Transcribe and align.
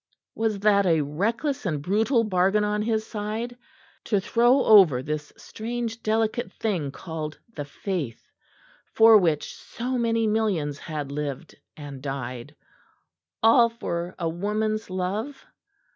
Was 0.33 0.57
that 0.61 0.87
a 0.87 1.01
reckless 1.03 1.63
and 1.63 1.79
brutal 1.79 2.23
bargain 2.23 2.63
on 2.63 2.81
his 2.81 3.05
side 3.05 3.55
to 4.05 4.19
throw 4.19 4.63
over 4.65 5.03
this 5.03 5.31
strange 5.37 6.01
delicate 6.01 6.51
thing 6.51 6.89
called 6.89 7.37
the 7.55 7.65
Faith 7.65 8.25
for 8.95 9.15
which 9.15 9.53
so 9.53 9.99
many 9.99 10.25
millions 10.25 10.79
had 10.79 11.11
lived 11.11 11.53
and 11.77 12.01
died, 12.01 12.55
all 13.43 13.69
for 13.69 14.15
a 14.17 14.27
woman's 14.27 14.89
love? 14.89 15.45